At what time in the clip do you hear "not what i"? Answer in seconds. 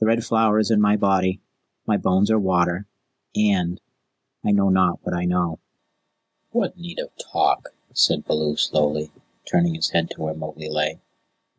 4.70-5.26